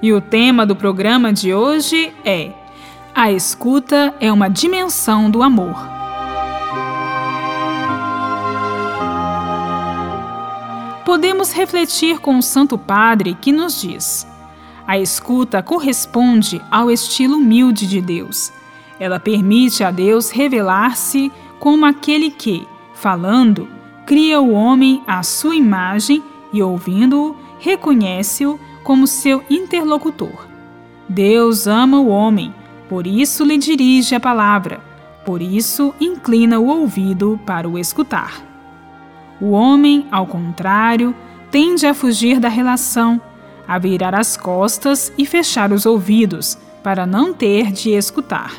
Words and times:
E 0.00 0.12
o 0.12 0.20
tema 0.20 0.64
do 0.64 0.76
programa 0.76 1.32
de 1.32 1.52
hoje 1.52 2.12
é: 2.24 2.52
A 3.12 3.32
escuta 3.32 4.14
é 4.20 4.32
uma 4.32 4.48
dimensão 4.48 5.28
do 5.28 5.42
amor. 5.42 5.76
Podemos 11.04 11.52
refletir 11.52 12.20
com 12.20 12.38
o 12.38 12.42
Santo 12.42 12.78
Padre 12.78 13.36
que 13.40 13.50
nos 13.50 13.80
diz: 13.80 14.24
A 14.86 14.96
escuta 14.96 15.64
corresponde 15.64 16.62
ao 16.70 16.92
estilo 16.92 17.38
humilde 17.38 17.84
de 17.84 18.00
Deus. 18.00 18.52
Ela 19.00 19.18
permite 19.18 19.82
a 19.82 19.90
Deus 19.90 20.30
revelar-se 20.30 21.32
como 21.58 21.84
aquele 21.84 22.30
que, 22.30 22.64
falando, 22.94 23.68
cria 24.06 24.40
o 24.40 24.52
homem 24.52 25.02
à 25.08 25.24
sua 25.24 25.56
imagem 25.56 26.22
e, 26.52 26.62
ouvindo-o, 26.62 27.34
reconhece-o 27.58 28.60
como 28.88 29.06
seu 29.06 29.44
interlocutor. 29.50 30.48
Deus 31.06 31.66
ama 31.66 32.00
o 32.00 32.08
homem, 32.08 32.54
por 32.88 33.06
isso 33.06 33.44
lhe 33.44 33.58
dirige 33.58 34.14
a 34.14 34.20
palavra, 34.20 34.80
por 35.26 35.42
isso 35.42 35.94
inclina 36.00 36.58
o 36.58 36.68
ouvido 36.68 37.38
para 37.44 37.68
o 37.68 37.78
escutar. 37.78 38.42
O 39.42 39.50
homem, 39.50 40.06
ao 40.10 40.26
contrário, 40.26 41.14
tende 41.50 41.86
a 41.86 41.92
fugir 41.92 42.40
da 42.40 42.48
relação, 42.48 43.20
a 43.68 43.78
virar 43.78 44.14
as 44.14 44.38
costas 44.38 45.12
e 45.18 45.26
fechar 45.26 45.70
os 45.70 45.84
ouvidos, 45.84 46.56
para 46.82 47.04
não 47.04 47.34
ter 47.34 47.70
de 47.70 47.90
escutar. 47.90 48.54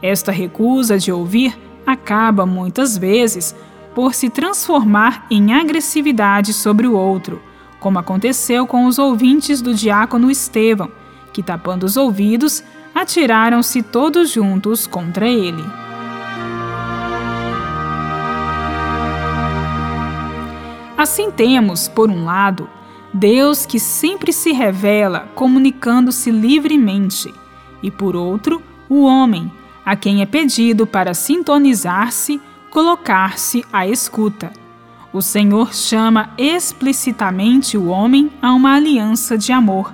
Esta 0.00 0.30
recusa 0.30 0.96
de 0.96 1.10
ouvir 1.10 1.58
acaba 1.84 2.46
muitas 2.46 2.96
vezes 2.96 3.52
por 3.96 4.14
se 4.14 4.30
transformar 4.30 5.26
em 5.28 5.52
agressividade 5.52 6.52
sobre 6.52 6.86
o 6.86 6.94
outro 6.94 7.42
como 7.86 8.00
aconteceu 8.00 8.66
com 8.66 8.86
os 8.86 8.98
ouvintes 8.98 9.62
do 9.62 9.72
diácono 9.72 10.28
Estevão, 10.28 10.90
que, 11.32 11.40
tapando 11.40 11.86
os 11.86 11.96
ouvidos, 11.96 12.60
atiraram-se 12.92 13.80
todos 13.80 14.28
juntos 14.28 14.88
contra 14.88 15.28
ele. 15.28 15.62
Assim 20.98 21.30
temos, 21.30 21.86
por 21.86 22.10
um 22.10 22.24
lado, 22.24 22.68
Deus 23.14 23.64
que 23.64 23.78
sempre 23.78 24.32
se 24.32 24.50
revela 24.50 25.28
comunicando-se 25.36 26.32
livremente, 26.32 27.32
e 27.80 27.88
por 27.88 28.16
outro, 28.16 28.60
o 28.88 29.04
homem, 29.04 29.48
a 29.84 29.94
quem 29.94 30.22
é 30.22 30.26
pedido 30.26 30.88
para 30.88 31.14
sintonizar-se, 31.14 32.40
colocar-se 32.68 33.64
à 33.72 33.86
escuta 33.86 34.65
o 35.16 35.22
Senhor 35.22 35.74
chama 35.74 36.28
explicitamente 36.36 37.78
o 37.78 37.86
homem 37.86 38.30
a 38.42 38.52
uma 38.52 38.74
aliança 38.74 39.38
de 39.38 39.50
amor, 39.50 39.90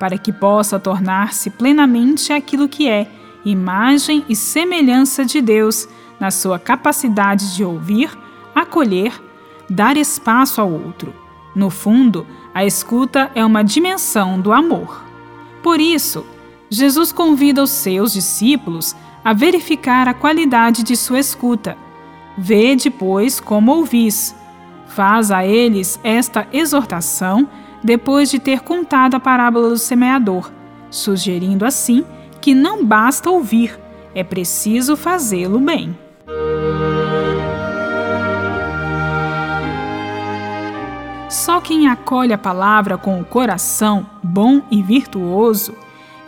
para 0.00 0.18
que 0.18 0.32
possa 0.32 0.80
tornar-se 0.80 1.48
plenamente 1.48 2.32
aquilo 2.32 2.68
que 2.68 2.88
é, 2.88 3.08
imagem 3.44 4.24
e 4.28 4.34
semelhança 4.34 5.24
de 5.24 5.40
Deus, 5.40 5.88
na 6.18 6.32
sua 6.32 6.58
capacidade 6.58 7.54
de 7.54 7.62
ouvir, 7.62 8.10
acolher, 8.52 9.12
dar 9.70 9.96
espaço 9.96 10.60
ao 10.60 10.72
outro. 10.72 11.14
No 11.54 11.70
fundo, 11.70 12.26
a 12.52 12.64
escuta 12.64 13.30
é 13.32 13.44
uma 13.44 13.62
dimensão 13.62 14.40
do 14.40 14.52
amor. 14.52 15.04
Por 15.62 15.80
isso, 15.80 16.26
Jesus 16.68 17.12
convida 17.12 17.62
os 17.62 17.70
seus 17.70 18.12
discípulos 18.12 18.96
a 19.24 19.32
verificar 19.32 20.08
a 20.08 20.14
qualidade 20.14 20.82
de 20.82 20.96
sua 20.96 21.20
escuta. 21.20 21.78
Vede, 22.36 22.90
pois, 22.90 23.38
como 23.38 23.70
ouvis 23.70 24.34
Faz 24.94 25.32
a 25.32 25.44
eles 25.44 25.98
esta 26.04 26.46
exortação 26.52 27.48
depois 27.82 28.30
de 28.30 28.38
ter 28.38 28.60
contado 28.60 29.16
a 29.16 29.20
parábola 29.20 29.70
do 29.70 29.76
semeador, 29.76 30.52
sugerindo 30.88 31.64
assim 31.64 32.04
que 32.40 32.54
não 32.54 32.84
basta 32.84 33.28
ouvir, 33.28 33.76
é 34.14 34.22
preciso 34.22 34.96
fazê-lo 34.96 35.58
bem. 35.58 35.98
Só 41.28 41.60
quem 41.60 41.88
acolhe 41.88 42.32
a 42.32 42.38
palavra 42.38 42.96
com 42.96 43.20
o 43.20 43.24
coração 43.24 44.06
bom 44.22 44.62
e 44.70 44.80
virtuoso 44.80 45.74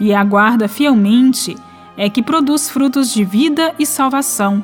e 0.01 0.13
aguarda 0.13 0.67
fielmente 0.67 1.57
é 1.97 2.11
que 2.11 2.21
produz 2.21 2.69
frutos 2.69 3.13
de 3.13 3.23
vida 3.23 3.73
e 3.79 3.87
salvação. 3.87 4.61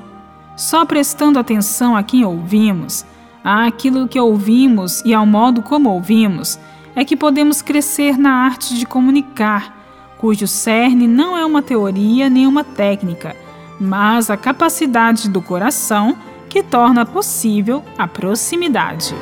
Só 0.56 0.84
prestando 0.84 1.38
atenção 1.38 1.96
a 1.96 2.02
quem 2.02 2.24
ouvimos, 2.24 3.06
àquilo 3.44 4.08
que 4.08 4.20
ouvimos 4.20 5.02
e 5.04 5.12
ao 5.12 5.26
modo 5.26 5.62
como 5.62 5.90
ouvimos, 5.90 6.58
é 6.94 7.04
que 7.04 7.16
podemos 7.16 7.62
crescer 7.62 8.18
na 8.18 8.30
arte 8.30 8.74
de 8.74 8.86
comunicar, 8.86 9.76
cujo 10.18 10.46
cerne 10.46 11.06
não 11.06 11.36
é 11.36 11.44
uma 11.44 11.62
teoria 11.62 12.28
nem 12.28 12.46
uma 12.46 12.62
técnica, 12.62 13.34
mas 13.80 14.30
a 14.30 14.36
capacidade 14.36 15.28
do 15.28 15.42
coração 15.42 16.16
que 16.48 16.62
torna 16.62 17.06
possível 17.06 17.82
a 17.96 18.06
proximidade. 18.06 19.14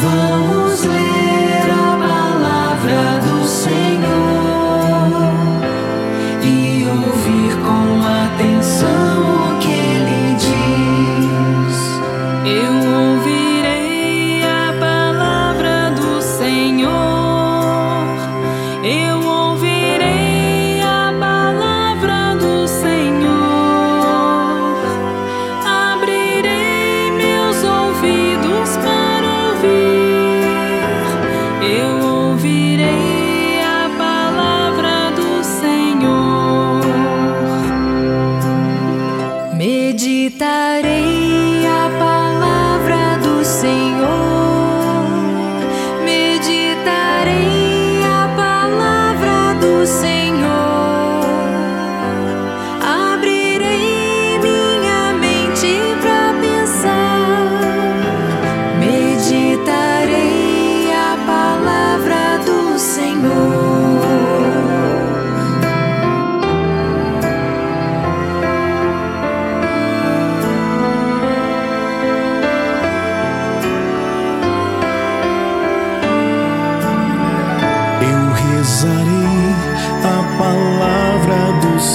Vamos 0.00 0.84
ler 0.84 1.17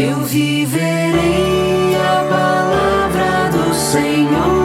Eu 0.00 0.20
viverei 0.20 1.96
a 1.96 2.24
palavra 2.30 3.50
do 3.50 3.74
Senhor. 3.74 4.57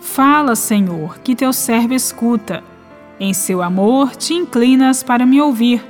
Fala, 0.00 0.56
Senhor, 0.56 1.18
que 1.22 1.36
teu 1.36 1.52
servo 1.52 1.94
escuta. 1.94 2.64
Em 3.18 3.32
seu 3.32 3.62
amor 3.62 4.16
te 4.16 4.34
inclinas 4.34 5.02
para 5.02 5.24
me 5.24 5.40
ouvir. 5.40 5.84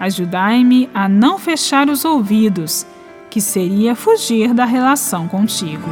Ajudai-me 0.00 0.90
a 0.92 1.08
não 1.08 1.38
fechar 1.38 1.88
os 1.88 2.04
ouvidos, 2.04 2.84
que 3.30 3.40
seria 3.40 3.94
fugir 3.94 4.52
da 4.52 4.64
relação 4.64 5.28
contigo. 5.28 5.88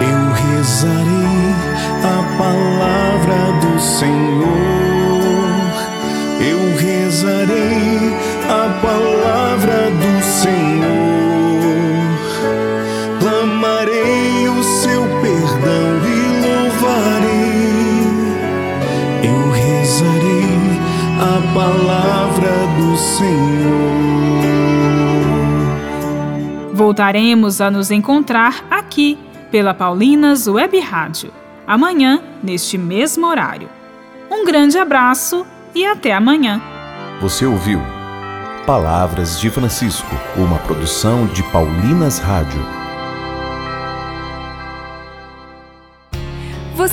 Eu 0.00 0.56
rezarei 0.56 1.54
a 2.02 2.18
palavra 2.36 3.60
do 3.60 3.80
Senhor. 3.80 4.50
Eu 6.40 6.76
rezarei 6.78 8.14
a 8.48 8.80
palavra 8.80 9.09
a 21.40 21.54
palavra 21.54 22.50
do 22.76 22.96
Senhor. 22.96 23.30
Voltaremos 26.74 27.60
a 27.60 27.70
nos 27.70 27.90
encontrar 27.90 28.64
aqui 28.70 29.18
pela 29.50 29.72
Paulinas 29.74 30.46
Web 30.46 30.78
Rádio, 30.80 31.32
amanhã, 31.66 32.22
neste 32.42 32.76
mesmo 32.76 33.26
horário. 33.26 33.68
Um 34.30 34.44
grande 34.44 34.78
abraço 34.78 35.46
e 35.74 35.84
até 35.84 36.12
amanhã. 36.12 36.60
Você 37.20 37.46
ouviu 37.46 37.80
Palavras 38.66 39.40
de 39.40 39.50
Francisco, 39.50 40.14
uma 40.36 40.58
produção 40.58 41.26
de 41.26 41.42
Paulinas 41.44 42.18
Rádio. 42.18 42.79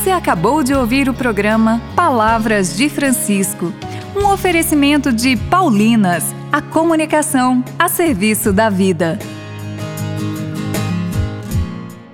Você 0.07 0.11
acabou 0.11 0.63
de 0.63 0.73
ouvir 0.73 1.09
o 1.09 1.13
programa 1.13 1.81
Palavras 1.93 2.77
de 2.77 2.87
Francisco, 2.87 3.73
um 4.15 4.25
oferecimento 4.31 5.11
de 5.11 5.35
Paulinas, 5.35 6.33
a 6.49 6.61
comunicação 6.61 7.61
a 7.77 7.89
serviço 7.89 8.53
da 8.53 8.69
vida. 8.69 9.19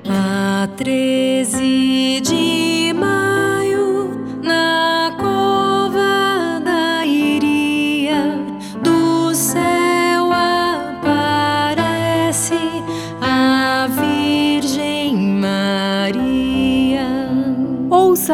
A 0.09 0.67
13 0.75 2.19
de 2.21 2.72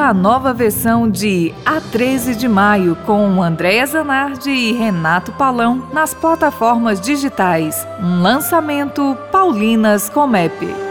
a 0.09 0.13
nova 0.13 0.55
versão 0.55 1.07
de 1.07 1.53
A 1.63 1.79
13 1.79 2.33
de 2.33 2.47
Maio 2.47 2.95
com 3.05 3.43
André 3.43 3.85
Zanardi 3.85 4.49
e 4.49 4.71
Renato 4.71 5.31
Palão 5.33 5.87
nas 5.93 6.15
plataformas 6.15 6.99
digitais. 6.99 7.85
Um 8.01 8.23
lançamento 8.23 9.15
Paulinas 9.31 10.09
Comep. 10.09 10.88